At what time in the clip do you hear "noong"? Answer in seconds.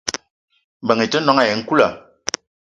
1.21-1.41